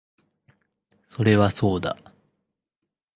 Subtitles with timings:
[1.05, 1.95] それはそうだ